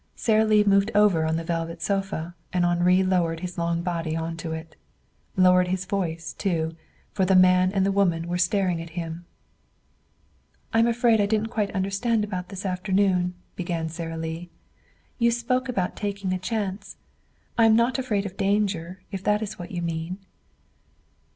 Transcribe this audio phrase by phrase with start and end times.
[0.15, 4.51] Sara Lee moved over on the velvet sofa, and Henri lowered his long body onto
[4.51, 4.75] it.
[5.37, 6.75] Lowered his voice, too,
[7.13, 9.25] for the man and woman were staring at him.
[10.73, 14.49] "I'm afraid I didn't quite understand about this afternoon," began Sara Lee.
[15.19, 16.97] "You spoke about taking a chance.
[17.55, 20.17] I am not afraid of danger, if that is what you mean."